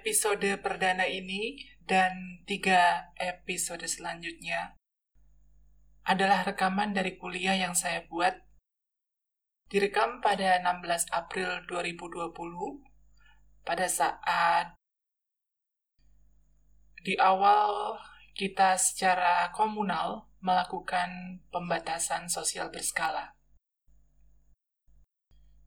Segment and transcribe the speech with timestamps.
[0.00, 4.72] episode perdana ini dan tiga episode selanjutnya
[6.08, 8.32] adalah rekaman dari kuliah yang saya buat
[9.68, 12.32] direkam pada 16 April 2020
[13.60, 14.72] pada saat
[17.04, 18.00] di awal
[18.32, 23.36] kita secara komunal melakukan pembatasan sosial berskala.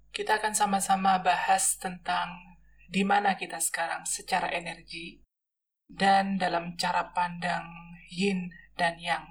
[0.09, 2.52] Kita akan sama-sama bahas tentang
[2.93, 5.17] di mana kita sekarang secara energi
[5.89, 7.65] dan dalam cara pandang
[8.13, 9.25] yin dan yang.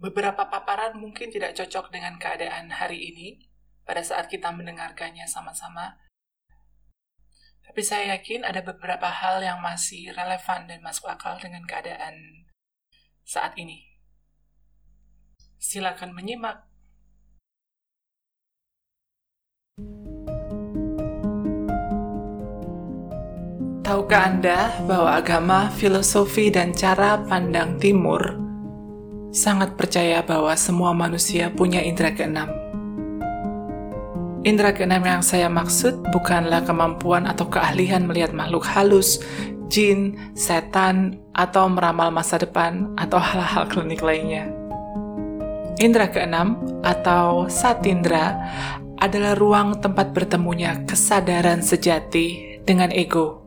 [0.00, 3.52] Beberapa paparan mungkin tidak cocok dengan keadaan hari ini
[3.84, 6.00] pada saat kita mendengarkannya sama-sama.
[7.62, 12.48] Tapi saya yakin ada beberapa hal yang masih relevan dan masuk akal dengan keadaan
[13.28, 13.92] saat ini.
[15.60, 16.71] Silakan menyimak.
[23.82, 28.38] Tahukah Anda bahwa agama, filosofi, dan cara pandang timur
[29.34, 32.46] sangat percaya bahwa semua manusia punya indera keenam?
[34.46, 39.18] Indera keenam yang saya maksud bukanlah kemampuan atau keahlian melihat makhluk halus,
[39.66, 44.46] jin, setan, atau meramal masa depan, atau hal-hal klinik lainnya.
[45.82, 46.54] Indra keenam
[46.86, 48.38] atau satindra
[49.02, 53.41] adalah ruang tempat bertemunya kesadaran sejati dengan ego.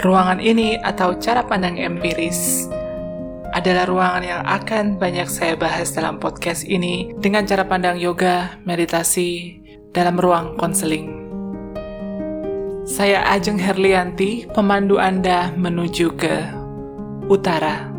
[0.00, 2.64] Ruangan ini atau cara pandang empiris
[3.52, 9.60] adalah ruangan yang akan banyak saya bahas dalam podcast ini dengan cara pandang yoga, meditasi,
[9.92, 11.20] dalam ruang konseling.
[12.88, 16.48] Saya Ajeng Herlianti, pemandu Anda menuju ke
[17.28, 17.89] utara.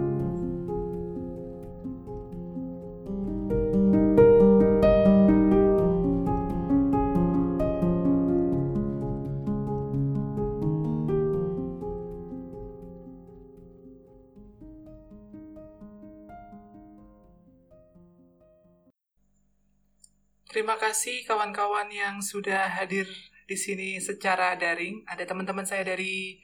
[20.91, 23.07] Kasih kawan-kawan yang sudah hadir
[23.47, 25.07] di sini secara daring.
[25.07, 26.43] Ada teman-teman saya dari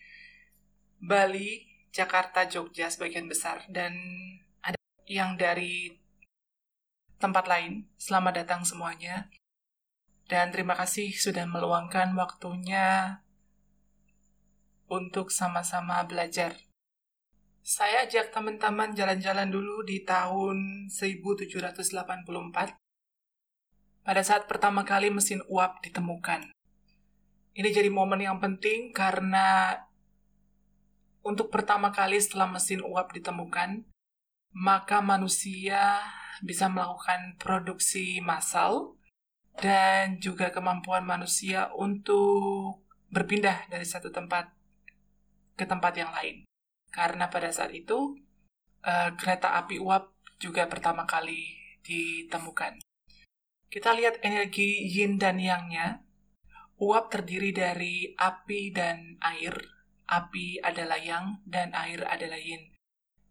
[1.03, 3.91] Bali, Jakarta, Jogja sebagian besar dan
[4.63, 5.91] ada yang dari
[7.19, 7.91] tempat lain.
[7.99, 9.27] Selamat datang semuanya.
[10.31, 13.19] Dan terima kasih sudah meluangkan waktunya
[14.87, 16.55] untuk sama-sama belajar.
[17.67, 22.86] Saya ajak teman-teman jalan-jalan dulu di tahun 1784
[24.07, 26.47] pada saat pertama kali mesin uap ditemukan.
[27.59, 29.75] Ini jadi momen yang penting karena
[31.27, 33.83] untuk pertama kali setelah mesin uap ditemukan,
[34.55, 35.99] maka manusia
[36.39, 38.95] bisa melakukan produksi massal
[39.59, 44.55] dan juga kemampuan manusia untuk berpindah dari satu tempat
[45.59, 46.47] ke tempat yang lain.
[46.95, 48.15] Karena pada saat itu,
[48.87, 52.86] uh, kereta api uap juga pertama kali ditemukan.
[53.67, 56.07] Kita lihat energi yin dan yang-nya.
[56.79, 59.53] Uap terdiri dari api dan air.
[60.07, 62.71] Api adalah yang dan air adalah yin.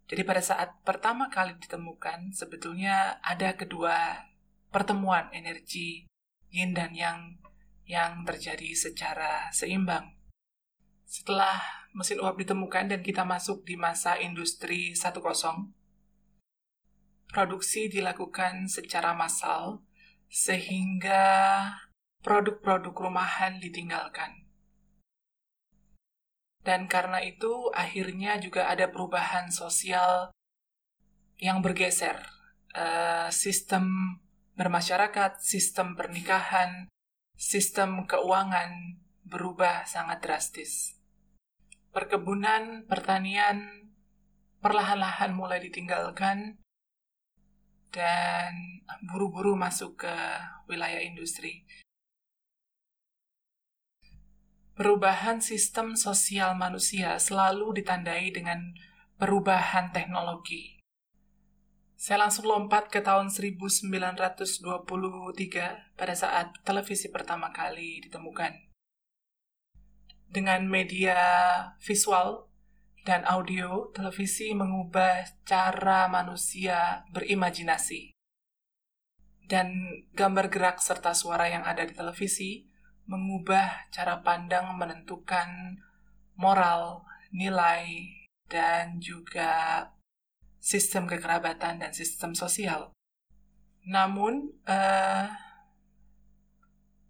[0.07, 4.29] Jadi pada saat pertama kali ditemukan, sebetulnya ada kedua
[4.69, 6.05] pertemuan energi
[6.53, 7.41] yin dan yang
[7.87, 10.13] yang terjadi secara seimbang.
[11.07, 15.17] Setelah mesin uap ditemukan dan kita masuk di masa industri 1.0,
[17.31, 19.86] produksi dilakukan secara massal
[20.27, 21.25] sehingga
[22.21, 24.47] produk-produk rumahan ditinggalkan.
[26.67, 30.35] Dan karena itu, akhirnya juga ada perubahan sosial
[31.39, 32.19] yang bergeser.
[32.75, 34.19] Uh, sistem
[34.59, 36.91] bermasyarakat, sistem pernikahan,
[37.39, 40.99] sistem keuangan berubah sangat drastis.
[41.95, 43.87] Perkebunan, pertanian
[44.59, 46.59] perlahan-lahan mulai ditinggalkan,
[47.91, 50.15] dan buru-buru masuk ke
[50.67, 51.67] wilayah industri.
[54.77, 58.77] Perubahan sistem sosial manusia selalu ditandai dengan
[59.17, 60.77] perubahan teknologi.
[61.97, 64.61] Saya langsung lompat ke tahun 1923
[65.97, 68.53] pada saat televisi pertama kali ditemukan.
[70.29, 71.17] Dengan media
[71.81, 72.46] visual
[73.07, 78.11] dan audio, televisi mengubah cara manusia berimajinasi.
[79.47, 79.71] Dan
[80.11, 82.67] gambar gerak serta suara yang ada di televisi
[83.07, 85.79] mengubah cara pandang menentukan
[86.35, 88.11] moral, nilai,
[88.51, 89.87] dan juga
[90.59, 92.91] sistem kekerabatan dan sistem sosial.
[93.87, 95.31] Namun, uh,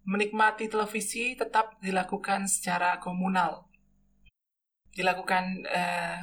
[0.06, 3.67] menikmati televisi tetap dilakukan secara komunal.
[4.94, 6.16] Dilakukan uh,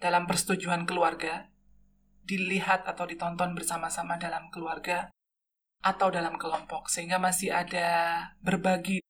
[0.00, 1.50] dalam persetujuan keluarga,
[2.24, 5.10] dilihat atau ditonton bersama-sama dalam keluarga
[5.80, 7.88] atau dalam kelompok, sehingga masih ada
[8.40, 9.00] berbagi.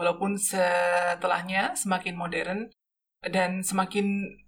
[0.00, 2.60] Walaupun setelahnya semakin modern
[3.20, 4.40] dan semakin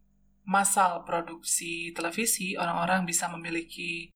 [0.49, 4.09] massal produksi televisi, orang-orang bisa memiliki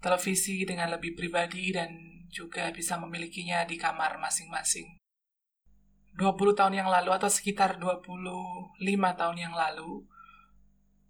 [0.00, 1.92] televisi dengan lebih pribadi dan
[2.28, 4.99] juga bisa memilikinya di kamar masing-masing.
[6.18, 8.78] 20 tahun yang lalu atau sekitar 25
[9.14, 10.04] tahun yang lalu,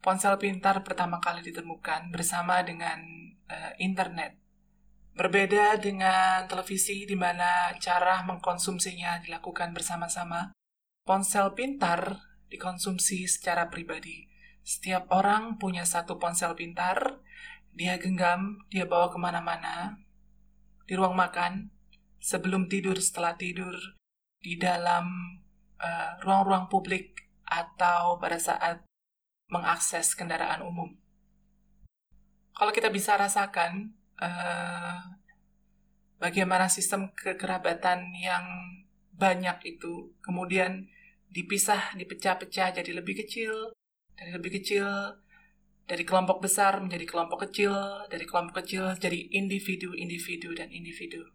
[0.00, 3.00] ponsel pintar pertama kali ditemukan bersama dengan
[3.48, 4.36] uh, internet.
[5.16, 10.54] Berbeda dengan televisi di mana cara mengkonsumsinya dilakukan bersama-sama,
[11.04, 14.30] ponsel pintar dikonsumsi secara pribadi.
[14.64, 17.20] Setiap orang punya satu ponsel pintar
[17.74, 19.98] dia genggam, dia bawa ke mana-mana,
[20.90, 21.70] di ruang makan,
[22.18, 23.78] sebelum tidur, setelah tidur,
[24.40, 25.36] di dalam
[25.76, 27.20] eh, ruang-ruang uh, publik,
[27.50, 28.78] atau pada saat
[29.50, 30.94] mengakses kendaraan umum.
[32.54, 33.90] Kalau kita bisa rasakan
[34.22, 35.02] uh,
[36.22, 38.46] bagaimana sistem kekerabatan yang
[39.10, 40.86] banyak itu kemudian
[41.26, 43.74] dipisah, dipecah-pecah jadi lebih kecil,
[44.14, 44.86] dari lebih kecil
[45.90, 47.74] dari kelompok besar menjadi kelompok kecil,
[48.06, 51.26] dari kelompok kecil jadi individu-individu dan individu.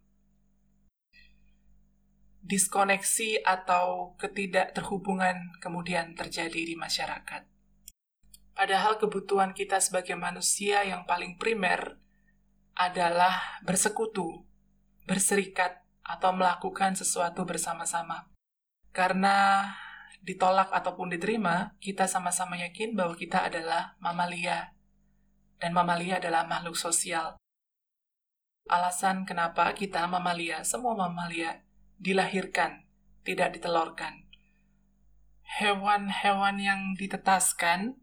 [2.46, 7.42] Diskoneksi atau ketidakterhubungan kemudian terjadi di masyarakat.
[8.54, 11.98] Padahal kebutuhan kita sebagai manusia yang paling primer
[12.78, 14.46] adalah bersekutu,
[15.10, 18.30] berserikat, atau melakukan sesuatu bersama-sama.
[18.94, 19.66] Karena
[20.22, 24.70] ditolak ataupun diterima, kita sama-sama yakin bahwa kita adalah mamalia.
[25.58, 27.34] Dan mamalia adalah makhluk sosial.
[28.70, 31.65] Alasan kenapa kita mamalia, semua mamalia,
[31.96, 32.84] dilahirkan,
[33.24, 34.24] tidak ditelurkan.
[35.46, 37.96] Hewan-hewan yang ditetaskan,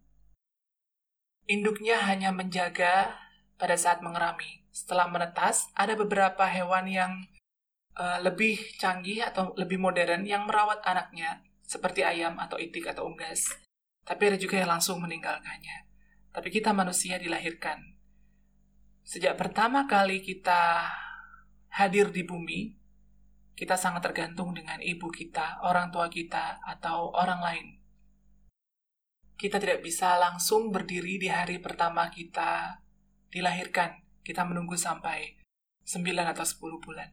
[1.45, 3.19] induknya hanya menjaga
[3.59, 4.63] pada saat mengerami.
[4.73, 7.13] Setelah menetas, ada beberapa hewan yang
[7.99, 13.53] uh, lebih canggih atau lebih modern yang merawat anaknya seperti ayam atau itik atau unggas.
[14.03, 15.87] Tapi ada juga yang langsung meninggalkannya.
[16.33, 17.93] Tapi kita manusia dilahirkan.
[19.03, 20.89] Sejak pertama kali kita
[21.69, 22.82] hadir di bumi,
[23.53, 27.67] kita sangat tergantung dengan ibu kita, orang tua kita, atau orang lain.
[29.37, 32.81] Kita tidak bisa langsung berdiri di hari pertama kita
[33.29, 34.01] dilahirkan.
[34.23, 35.37] Kita menunggu sampai
[35.85, 37.09] 9 atau 10 bulan.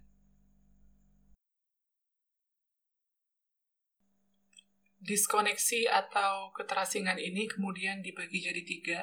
[5.00, 9.00] Diskoneksi atau keterasingan ini kemudian dibagi jadi tiga.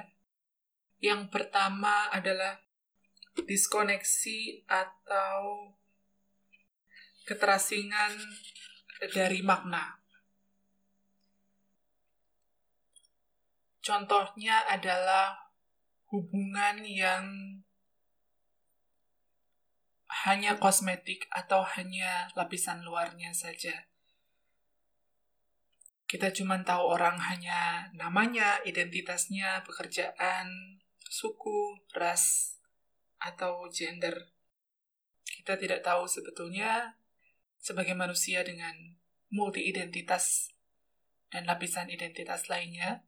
[1.02, 2.64] Yang pertama adalah
[3.38, 5.74] diskoneksi atau
[7.28, 8.16] keterasingan
[9.12, 10.00] dari makna.
[13.84, 15.52] Contohnya adalah
[16.12, 17.26] hubungan yang
[20.24, 23.88] hanya kosmetik atau hanya lapisan luarnya saja
[26.08, 32.56] kita cuma tahu orang hanya namanya, identitasnya, pekerjaan, suku, ras,
[33.20, 34.32] atau gender.
[35.28, 36.96] Kita tidak tahu sebetulnya
[37.62, 38.74] sebagai manusia dengan
[39.32, 40.56] multi identitas
[41.28, 43.04] dan lapisan identitas lainnya,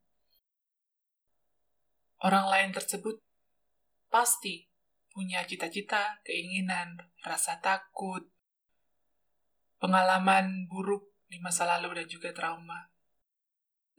[2.20, 3.24] orang lain tersebut
[4.12, 4.68] pasti
[5.10, 8.27] punya cita-cita, keinginan, rasa takut,
[9.79, 12.91] pengalaman buruk di masa lalu dan juga trauma.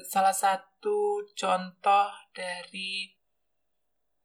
[0.00, 3.12] Salah satu contoh dari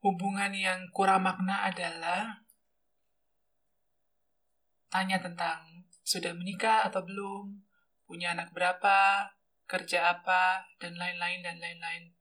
[0.00, 2.46] hubungan yang kurang makna adalah
[4.88, 5.75] tanya tentang
[6.06, 7.66] sudah menikah atau belum,
[8.06, 9.34] punya anak berapa,
[9.66, 12.14] kerja apa, dan lain-lain dan lain-lain.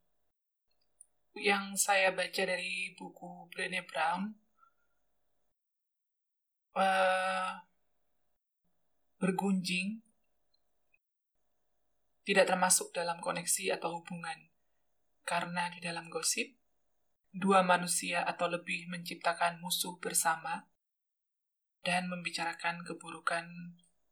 [1.38, 4.34] Yang saya baca dari buku Brené Brown,
[6.74, 7.62] uh,
[9.22, 10.02] bergunjing
[12.26, 14.50] tidak termasuk dalam koneksi atau hubungan.
[15.30, 16.58] Karena di dalam gosip,
[17.30, 20.66] dua manusia atau lebih menciptakan musuh bersama
[21.86, 23.46] dan membicarakan keburukan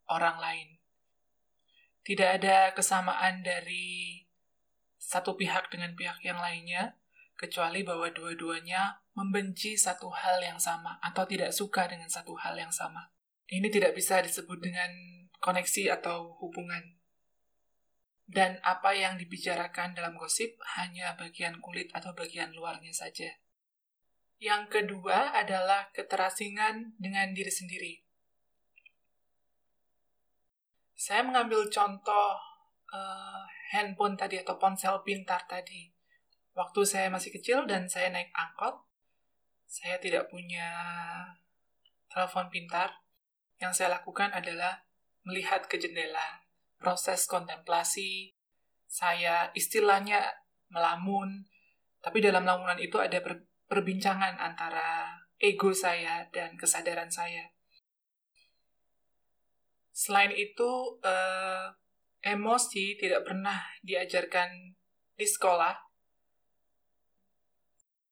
[0.07, 0.69] orang lain.
[2.05, 4.21] Tidak ada kesamaan dari
[5.01, 6.95] satu pihak dengan pihak yang lainnya,
[7.33, 12.71] kecuali bahwa dua-duanya membenci satu hal yang sama atau tidak suka dengan satu hal yang
[12.71, 13.09] sama.
[13.49, 14.89] Ini tidak bisa disebut dengan
[15.41, 17.03] koneksi atau hubungan
[18.29, 23.29] dan apa yang dibicarakan dalam gosip hanya bagian kulit atau bagian luarnya saja.
[24.43, 27.93] Yang kedua adalah keterasingan dengan diri sendiri.
[30.91, 32.35] Saya mengambil contoh
[32.91, 35.95] uh, handphone tadi atau ponsel pintar tadi.
[36.59, 38.83] Waktu saya masih kecil dan saya naik angkot,
[39.63, 40.67] saya tidak punya
[42.11, 42.99] telepon pintar.
[43.63, 44.83] Yang saya lakukan adalah
[45.23, 46.43] melihat ke jendela,
[46.83, 48.35] proses kontemplasi,
[48.91, 50.19] saya istilahnya
[50.67, 51.47] melamun,
[52.03, 53.23] tapi dalam lamunan itu ada
[53.73, 57.49] perbincangan antara ego saya dan kesadaran saya.
[59.89, 61.73] Selain itu, eh,
[62.21, 64.77] emosi tidak pernah diajarkan
[65.17, 65.73] di sekolah.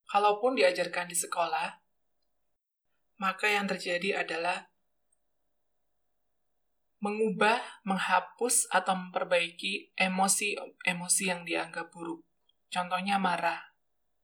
[0.10, 1.70] Kalaupun diajarkan di sekolah,
[3.22, 4.66] maka yang terjadi adalah
[7.06, 12.26] mengubah, menghapus, atau memperbaiki emosi-emosi yang dianggap buruk.
[12.70, 13.62] Contohnya marah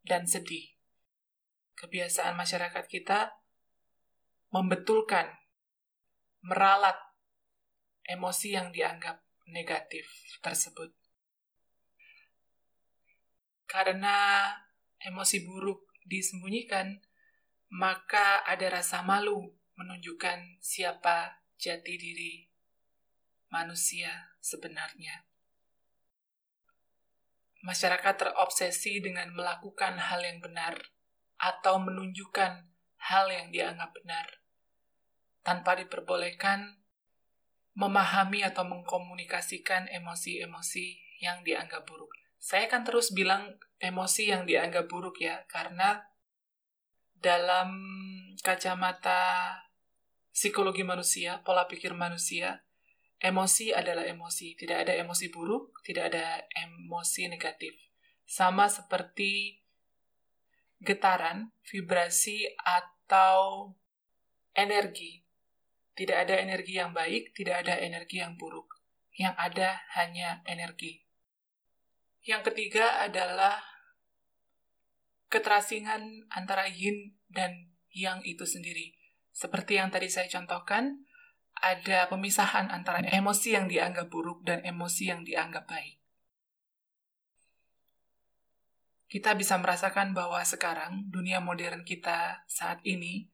[0.06, 0.77] dan sedih.
[1.78, 3.38] Kebiasaan masyarakat kita
[4.50, 5.30] membetulkan,
[6.42, 6.98] meralat
[8.10, 10.10] emosi yang dianggap negatif
[10.42, 10.90] tersebut.
[13.70, 14.50] Karena
[14.98, 16.98] emosi buruk disembunyikan,
[17.70, 22.48] maka ada rasa malu menunjukkan siapa jati diri
[23.54, 25.28] manusia sebenarnya.
[27.62, 30.97] Masyarakat terobsesi dengan melakukan hal yang benar
[31.38, 32.66] atau menunjukkan
[32.98, 34.28] hal yang dianggap benar
[35.46, 36.76] tanpa diperbolehkan
[37.78, 42.10] memahami atau mengkomunikasikan emosi-emosi yang dianggap buruk.
[42.42, 46.02] Saya akan terus bilang emosi yang dianggap buruk ya, karena
[47.18, 47.70] dalam
[48.42, 49.54] kacamata
[50.34, 52.66] psikologi manusia, pola pikir manusia,
[53.22, 54.58] emosi adalah emosi.
[54.58, 57.74] Tidak ada emosi buruk, tidak ada emosi negatif.
[58.26, 59.62] Sama seperti
[60.82, 63.74] getaran, vibrasi, atau
[64.54, 65.28] energi
[65.98, 68.70] tidak ada energi yang baik, tidak ada energi yang buruk.
[69.18, 71.02] Yang ada hanya energi.
[72.22, 73.58] Yang ketiga adalah
[75.34, 78.94] keterasingan antara yin dan yang itu sendiri.
[79.34, 81.02] Seperti yang tadi saya contohkan,
[81.58, 85.98] ada pemisahan antara emosi yang dianggap buruk dan emosi yang dianggap baik.
[89.08, 93.32] Kita bisa merasakan bahwa sekarang dunia modern kita saat ini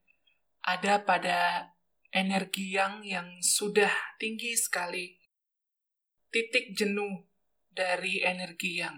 [0.61, 1.73] ada pada
[2.13, 3.89] energi yang yang sudah
[4.21, 5.17] tinggi sekali.
[6.29, 7.25] Titik jenuh
[7.73, 8.97] dari energi yang.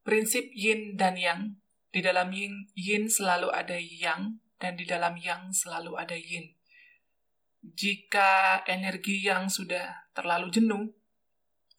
[0.00, 1.40] Prinsip yin dan yang.
[1.92, 6.52] Di dalam yin, yin selalu ada yang, dan di dalam yang selalu ada yin.
[7.64, 10.92] Jika energi yang sudah terlalu jenuh,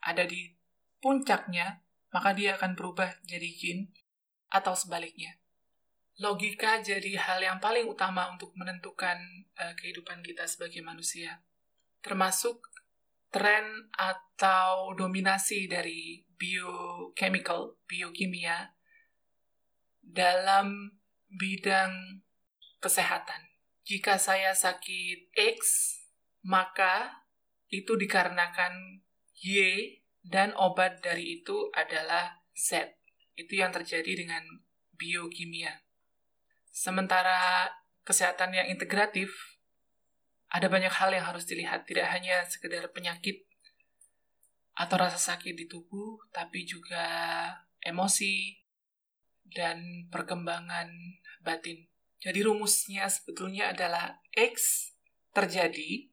[0.01, 0.57] ada di
[0.97, 3.91] puncaknya, maka dia akan berubah jadi yin,
[4.47, 5.37] atau sebaliknya
[6.17, 9.17] logika jadi hal yang paling utama untuk menentukan
[9.57, 11.45] uh, kehidupan kita sebagai manusia,
[12.01, 12.73] termasuk
[13.29, 18.73] tren atau dominasi dari biochemical, biokimia
[20.01, 20.97] dalam
[21.29, 22.23] bidang
[22.81, 23.45] kesehatan.
[23.85, 25.59] Jika saya sakit X,
[26.43, 27.23] maka
[27.69, 29.03] itu dikarenakan
[29.37, 29.53] Y
[30.27, 32.99] dan obat dari itu adalah Z.
[33.39, 34.43] Itu yang terjadi dengan
[34.99, 35.87] biokimia.
[36.67, 37.71] Sementara
[38.03, 39.31] kesehatan yang integratif,
[40.51, 43.47] ada banyak hal yang harus dilihat, tidak hanya sekedar penyakit
[44.77, 47.03] atau rasa sakit di tubuh, tapi juga
[47.81, 48.55] emosi
[49.47, 50.87] dan perkembangan
[51.41, 51.87] batin.
[52.21, 54.89] Jadi rumusnya sebetulnya adalah X
[55.33, 56.09] terjadi,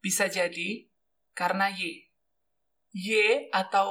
[0.00, 0.88] bisa jadi
[1.36, 2.07] karena Y.
[2.98, 3.90] Y atau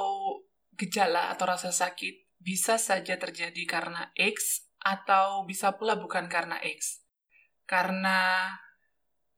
[0.76, 7.00] gejala atau rasa sakit bisa saja terjadi karena X atau bisa pula bukan karena X.
[7.64, 8.52] Karena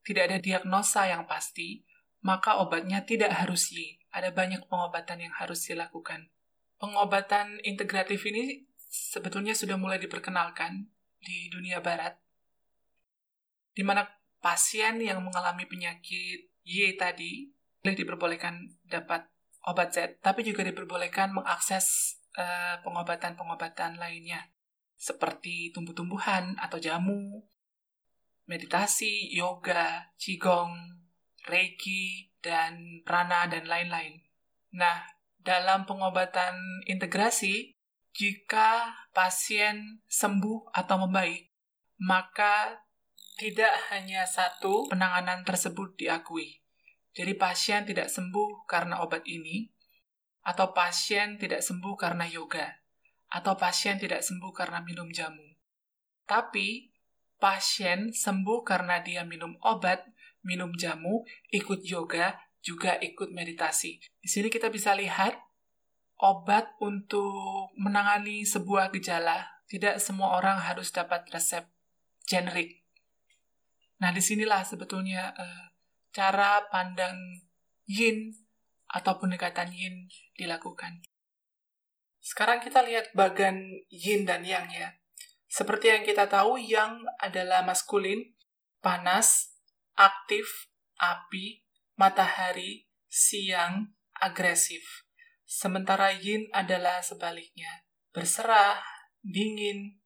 [0.02, 1.86] tidak ada diagnosa yang pasti,
[2.26, 4.02] maka obatnya tidak harus Y.
[4.10, 6.34] Ada banyak pengobatan yang harus dilakukan.
[6.82, 10.90] Pengobatan integratif ini sebetulnya sudah mulai diperkenalkan
[11.22, 12.18] di dunia barat,
[13.70, 14.02] di mana
[14.42, 19.29] pasien yang mengalami penyakit Y tadi boleh diperbolehkan dapat
[19.66, 24.48] obat Z, tapi juga diperbolehkan mengakses uh, pengobatan-pengobatan lainnya
[25.00, 27.40] seperti tumbuh-tumbuhan atau jamu,
[28.44, 30.76] meditasi, yoga, qigong,
[31.48, 34.20] reiki, dan prana, dan lain-lain.
[34.76, 35.08] Nah,
[35.40, 37.80] dalam pengobatan integrasi,
[38.12, 41.48] jika pasien sembuh atau membaik,
[42.04, 42.84] maka
[43.40, 46.59] tidak hanya satu penanganan tersebut diakui.
[47.10, 49.66] Jadi pasien tidak sembuh karena obat ini,
[50.46, 52.80] atau pasien tidak sembuh karena yoga
[53.30, 55.54] atau pasien tidak sembuh karena minum jamu.
[56.26, 56.90] Tapi
[57.38, 60.02] pasien sembuh karena dia minum obat,
[60.42, 61.22] minum jamu,
[61.54, 64.02] ikut yoga, juga ikut meditasi.
[64.20, 65.38] Di sini kita bisa lihat
[66.20, 69.62] obat untuk menangani sebuah gejala.
[69.70, 71.62] Tidak semua orang harus dapat resep
[72.26, 72.82] generik.
[74.02, 75.69] Nah, di sinilah sebetulnya uh,
[76.10, 77.46] cara pandang
[77.86, 78.34] yin
[78.90, 81.02] atau pendekatan yin dilakukan.
[82.20, 84.98] Sekarang kita lihat bagan yin dan yang ya.
[85.50, 88.22] Seperti yang kita tahu, yang adalah maskulin,
[88.78, 89.58] panas,
[89.98, 91.66] aktif, api,
[91.98, 95.10] matahari, siang, agresif.
[95.42, 97.82] Sementara yin adalah sebaliknya,
[98.14, 98.78] berserah,
[99.26, 99.98] dingin,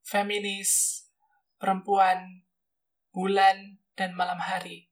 [0.00, 1.04] feminis,
[1.60, 2.48] perempuan,
[3.12, 4.88] bulan, dan malam hari.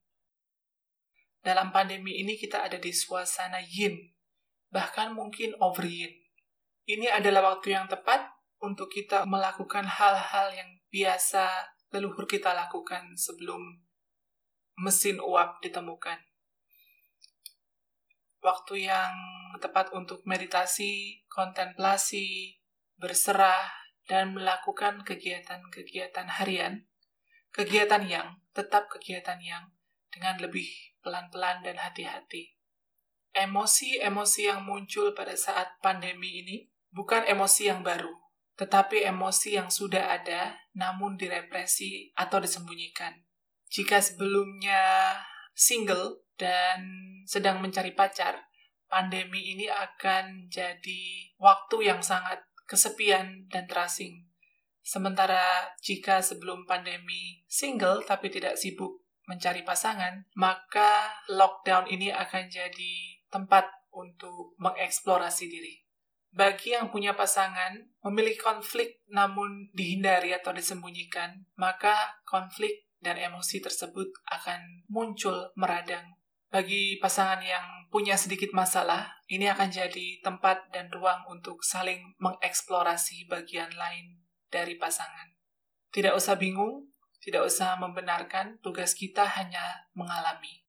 [1.45, 4.01] Dalam pandemi ini kita ada di suasana yin,
[4.73, 6.09] bahkan mungkin over yin.
[6.89, 8.33] Ini adalah waktu yang tepat
[8.65, 13.61] untuk kita melakukan hal-hal yang biasa leluhur kita lakukan sebelum
[14.81, 16.17] mesin uap ditemukan.
[18.41, 19.13] Waktu yang
[19.61, 22.57] tepat untuk meditasi, kontemplasi,
[22.97, 23.69] berserah,
[24.09, 26.89] dan melakukan kegiatan-kegiatan harian,
[27.53, 29.73] kegiatan yang tetap kegiatan yang
[30.13, 32.57] dengan lebih pelan-pelan dan hati-hati.
[33.37, 36.57] Emosi-emosi yang muncul pada saat pandemi ini
[36.89, 38.11] bukan emosi yang baru,
[38.57, 43.13] tetapi emosi yang sudah ada namun direpresi atau disembunyikan.
[43.69, 45.13] Jika sebelumnya
[45.53, 46.81] single dan
[47.27, 48.39] sedang mencari pacar,
[48.87, 54.31] pandemi ini akan jadi waktu yang sangat kesepian dan terasing.
[54.85, 62.95] Sementara jika sebelum pandemi single tapi tidak sibuk mencari pasangan, maka lockdown ini akan jadi
[63.29, 65.85] tempat untuk mengeksplorasi diri
[66.35, 71.95] bagi yang punya pasangan memiliki konflik namun dihindari atau disembunyikan, maka
[72.27, 76.19] konflik dan emosi tersebut akan muncul meradang.
[76.51, 83.31] Bagi pasangan yang punya sedikit masalah, ini akan jadi tempat dan ruang untuk saling mengeksplorasi
[83.31, 84.19] bagian lain
[84.51, 85.39] dari pasangan.
[85.95, 86.91] Tidak usah bingung,
[87.25, 90.61] tidak usah membenarkan, tugas kita hanya mengalami.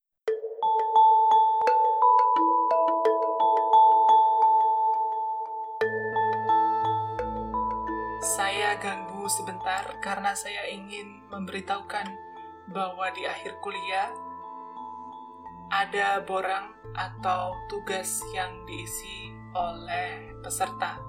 [8.23, 12.07] Saya ganggu sebentar karena saya ingin memberitahukan
[12.71, 14.09] bahwa di akhir kuliah
[15.75, 21.03] ada borang atau tugas yang diisi oleh peserta.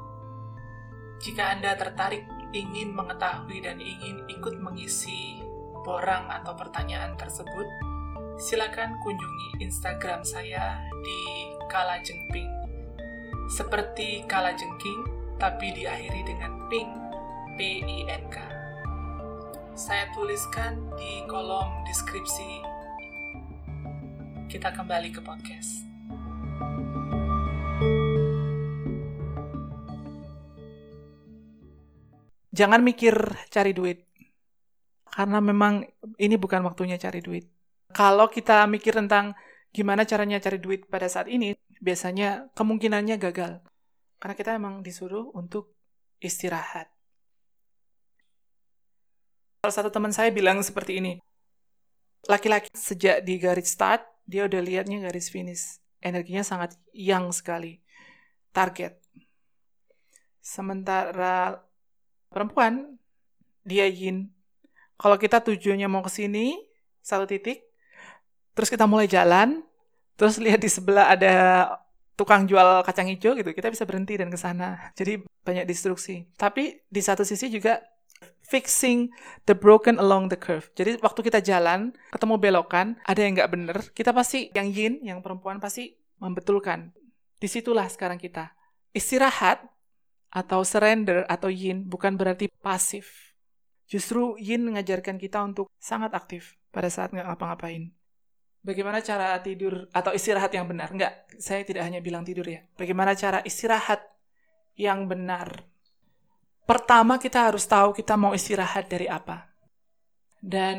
[1.22, 5.42] Jika Anda tertarik ingin mengetahui dan ingin ikut mengisi
[5.86, 7.66] borang atau pertanyaan tersebut,
[8.36, 11.20] silakan kunjungi Instagram saya di
[11.70, 12.50] Kala Jengping.
[13.46, 15.06] Seperti Kala Jengking,
[15.38, 16.90] tapi diakhiri dengan ping
[17.56, 18.36] P-I-N-K.
[19.76, 22.64] Saya tuliskan di kolom deskripsi.
[24.50, 25.86] Kita kembali ke podcast.
[32.56, 33.12] Jangan mikir
[33.52, 34.08] cari duit.
[35.12, 35.84] Karena memang
[36.16, 37.44] ini bukan waktunya cari duit.
[37.92, 39.36] Kalau kita mikir tentang
[39.72, 41.52] gimana caranya cari duit pada saat ini,
[41.84, 43.60] biasanya kemungkinannya gagal.
[44.16, 45.76] Karena kita memang disuruh untuk
[46.20, 46.88] istirahat.
[49.60, 51.20] Salah satu teman saya bilang seperti ini.
[52.24, 55.76] Laki-laki sejak di garis start, dia udah lihatnya garis finish.
[56.00, 57.84] Energinya sangat yang sekali.
[58.56, 58.96] Target.
[60.40, 61.65] Sementara
[62.32, 62.98] perempuan,
[63.66, 64.30] dia yin.
[64.96, 66.56] Kalau kita tujuannya mau ke sini,
[67.04, 67.62] satu titik,
[68.56, 69.60] terus kita mulai jalan,
[70.16, 71.34] terus lihat di sebelah ada
[72.16, 74.90] tukang jual kacang hijau gitu, kita bisa berhenti dan ke sana.
[74.96, 76.24] Jadi banyak destruksi.
[76.34, 77.84] Tapi di satu sisi juga
[78.40, 79.12] fixing
[79.44, 80.72] the broken along the curve.
[80.72, 85.20] Jadi waktu kita jalan, ketemu belokan, ada yang nggak bener, kita pasti, yang yin, yang
[85.20, 86.96] perempuan pasti membetulkan.
[87.36, 88.56] Di situlah sekarang kita.
[88.96, 89.60] Istirahat
[90.30, 93.34] atau surrender atau yin bukan berarti pasif.
[93.86, 97.94] Justru yin mengajarkan kita untuk sangat aktif pada saat nggak ngapa-ngapain.
[98.66, 100.90] Bagaimana cara tidur atau istirahat yang benar?
[100.90, 102.66] Enggak, saya tidak hanya bilang tidur ya.
[102.74, 104.02] Bagaimana cara istirahat
[104.74, 105.62] yang benar?
[106.66, 109.46] Pertama kita harus tahu kita mau istirahat dari apa.
[110.42, 110.78] Dan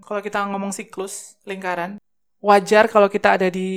[0.00, 2.00] kalau kita ngomong siklus, lingkaran,
[2.40, 3.68] wajar kalau kita ada di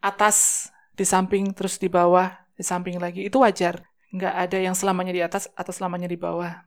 [0.00, 3.28] atas, di samping, terus di bawah, di samping lagi.
[3.28, 3.89] Itu wajar.
[4.10, 6.66] Nggak ada yang selamanya di atas atau selamanya di bawah.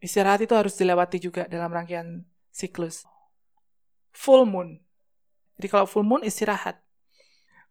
[0.00, 3.04] Istirahat itu harus dilewati juga dalam rangkaian siklus.
[4.14, 4.78] Full moon.
[5.58, 6.78] Jadi kalau full moon istirahat.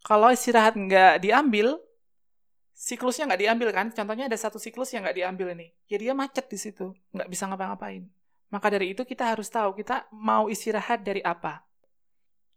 [0.03, 1.79] Kalau istirahat nggak diambil,
[2.75, 3.87] siklusnya nggak diambil kan?
[3.89, 5.73] Contohnya ada satu siklus yang nggak diambil ini.
[5.89, 8.05] Ya dia macet di situ, nggak bisa ngapa-ngapain.
[8.53, 11.65] Maka dari itu kita harus tahu kita mau istirahat dari apa.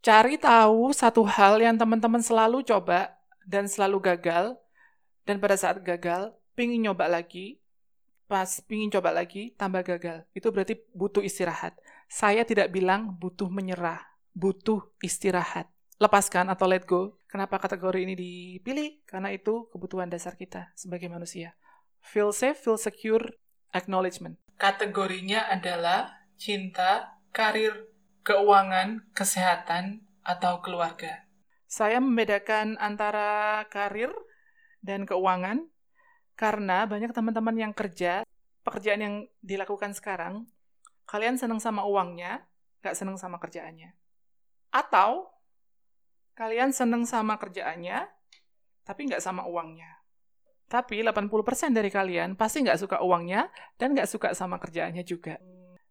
[0.01, 4.57] Cari tahu satu hal yang teman-teman selalu coba dan selalu gagal.
[5.29, 7.57] Dan pada saat gagal, pingin nyoba lagi,
[8.29, 10.29] pas pingin coba lagi, tambah gagal.
[10.37, 11.73] Itu berarti butuh istirahat.
[12.05, 14.05] Saya tidak bilang butuh menyerah,
[14.37, 15.73] butuh istirahat.
[15.96, 17.16] Lepaskan atau let go.
[17.33, 19.01] Kenapa kategori ini dipilih?
[19.09, 21.57] Karena itu kebutuhan dasar kita sebagai manusia.
[22.05, 23.25] Feel safe, feel secure,
[23.73, 24.37] acknowledgement.
[24.61, 27.88] Kategorinya adalah cinta, karir,
[28.20, 31.25] keuangan, kesehatan, atau keluarga.
[31.64, 34.12] Saya membedakan antara karir
[34.85, 35.70] dan keuangan
[36.40, 38.24] karena banyak teman-teman yang kerja,
[38.64, 40.48] pekerjaan yang dilakukan sekarang,
[41.05, 42.48] kalian senang sama uangnya,
[42.81, 43.92] nggak senang sama kerjaannya.
[44.72, 45.29] Atau
[46.33, 48.09] kalian senang sama kerjaannya,
[48.88, 50.00] tapi nggak sama uangnya.
[50.64, 55.37] Tapi 80% dari kalian pasti nggak suka uangnya dan nggak suka sama kerjaannya juga.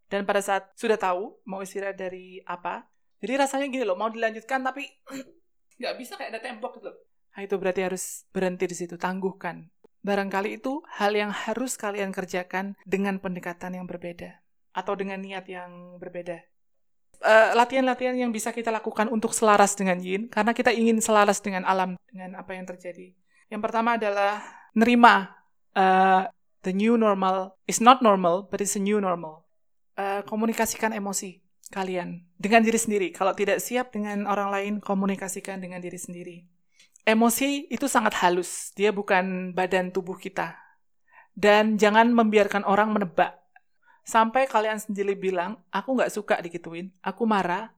[0.09, 2.89] Dan pada saat sudah tahu mau istirahat dari apa,
[3.21, 4.89] jadi rasanya gini loh, mau dilanjutkan tapi
[5.77, 6.89] nggak bisa kayak ada tembok gitu.
[7.37, 9.69] Nah, itu berarti harus berhenti di situ, tangguhkan.
[9.99, 14.39] Barangkali itu hal yang harus kalian kerjakan dengan pendekatan yang berbeda
[14.71, 16.39] atau dengan niat yang berbeda.
[17.19, 17.51] latihan
[17.83, 21.99] latihan-latihan yang bisa kita lakukan untuk selaras dengan yin, karena kita ingin selaras dengan alam,
[22.07, 23.11] dengan apa yang terjadi.
[23.51, 24.39] Yang pertama adalah
[24.71, 25.35] nerima
[25.75, 26.31] uh,
[26.63, 29.43] the new normal is not normal, but it's a new normal.
[29.99, 31.43] Uh, komunikasikan emosi
[31.75, 33.07] kalian dengan diri sendiri.
[33.11, 36.37] Kalau tidak siap dengan orang lain, komunikasikan dengan diri sendiri.
[37.09, 40.53] Emosi itu sangat halus, dia bukan badan tubuh kita.
[41.33, 43.33] Dan jangan membiarkan orang menebak.
[44.05, 47.73] Sampai kalian sendiri bilang, aku nggak suka dikituin, aku marah,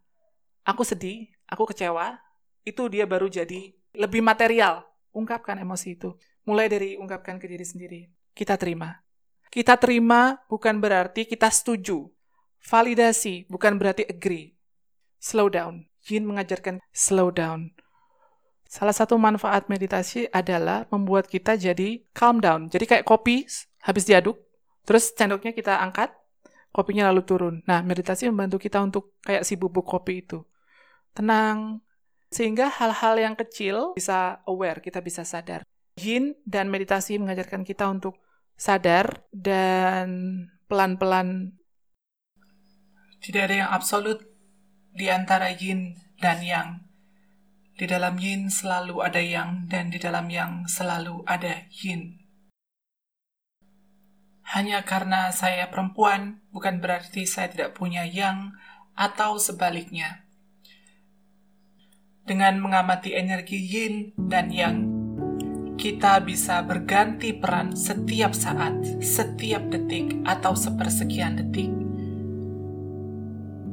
[0.67, 2.19] aku sedih, aku kecewa,
[2.67, 4.83] itu dia baru jadi lebih material.
[5.15, 6.11] Ungkapkan emosi itu.
[6.43, 8.11] Mulai dari ungkapkan ke diri sendiri.
[8.35, 8.99] Kita terima.
[9.47, 12.03] Kita terima bukan berarti kita setuju.
[12.67, 14.59] Validasi bukan berarti agree.
[15.23, 15.87] Slow down.
[16.03, 17.71] Yin mengajarkan slow down.
[18.71, 22.71] Salah satu manfaat meditasi adalah membuat kita jadi calm down.
[22.71, 23.43] Jadi kayak kopi
[23.83, 24.39] habis diaduk,
[24.87, 26.15] terus sendoknya kita angkat,
[26.71, 27.55] kopinya lalu turun.
[27.67, 30.47] Nah, meditasi membantu kita untuk kayak si bubuk kopi itu.
[31.11, 31.83] Tenang,
[32.31, 35.67] sehingga hal-hal yang kecil bisa aware, kita bisa sadar.
[35.99, 38.23] Yin dan meditasi mengajarkan kita untuk
[38.55, 41.59] sadar dan pelan-pelan.
[43.19, 44.23] Tidak ada yang absolut
[44.95, 46.90] di antara yin dan yang.
[47.81, 52.21] Di dalam yin selalu ada yang, dan di dalam yang selalu ada yin.
[54.53, 58.53] Hanya karena saya perempuan, bukan berarti saya tidak punya yang,
[58.93, 60.29] atau sebaliknya.
[62.21, 64.85] Dengan mengamati energi yin dan yang,
[65.73, 71.73] kita bisa berganti peran setiap saat, setiap detik, atau sepersekian detik.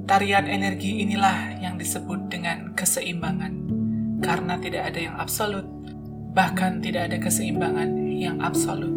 [0.09, 3.68] Tarian energi inilah yang disebut dengan keseimbangan,
[4.19, 5.67] karena tidak ada yang absolut,
[6.35, 8.93] bahkan tidak ada keseimbangan yang absolut.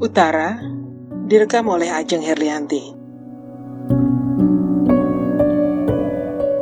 [0.00, 0.56] Utara
[1.28, 2.95] direkam oleh Ajeng Herlianti.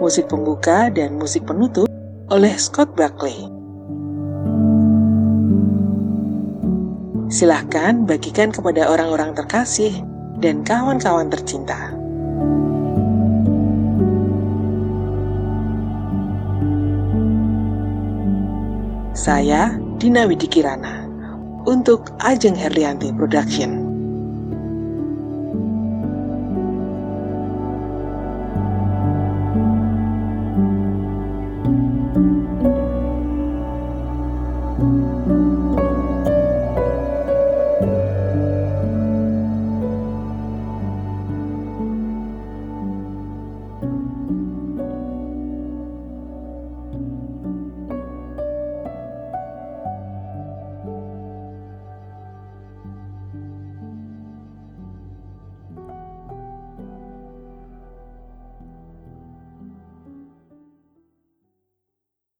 [0.04, 1.88] Musik pembuka dan musik penutup
[2.28, 3.48] oleh Scott Buckley.
[7.32, 10.04] Silahkan bagikan kepada orang-orang terkasih
[10.44, 11.96] dan kawan-kawan tercinta.
[19.16, 21.08] Saya Dina Widikirana
[21.64, 23.83] untuk Ajeng Herlianti Production.